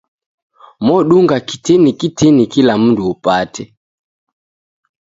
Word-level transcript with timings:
modunga 0.85 1.35
kitini 1.47 1.89
kitini 1.99 2.43
kula 2.51 2.73
mundu 2.81 3.01
upate. 3.13 3.63